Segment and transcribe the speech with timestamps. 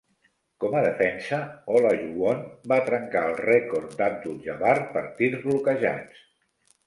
[0.61, 1.37] Com a defensa,
[1.79, 2.39] Olajuwon
[2.71, 6.25] va trencar el rècord d'Abdul-Jabbar per tirs bloquejats.